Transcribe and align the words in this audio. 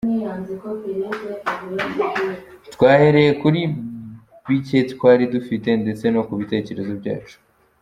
Twahereye 2.73 3.31
kuri 3.41 3.59
bike 4.47 4.79
twari 4.91 5.23
dufite 5.33 5.69
ndetse 5.81 6.05
no 6.13 6.21
ku 6.27 6.33
bitekerezo 6.39 6.93
byacu. 7.01 7.37